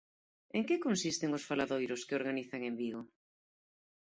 En 0.57 0.63
que 0.67 0.83
consisten 0.85 1.35
os 1.37 1.45
faladoiros 1.49 2.05
que 2.07 2.17
organizan 2.19 2.61
en 2.69 2.73
Vigo? 2.81 3.01